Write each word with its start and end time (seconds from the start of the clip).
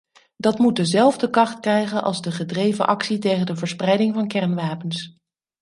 Dat 0.37 0.57
moet 0.57 0.75
dezelfde 0.75 1.29
kracht 1.29 1.59
krijgen 1.59 2.03
als 2.03 2.21
de 2.21 2.31
gedreven 2.31 2.87
actie 2.87 3.17
tegen 3.17 3.45
de 3.45 3.55
verspreiding 3.55 4.13
van 4.13 4.27
kernwapens. 4.27 5.15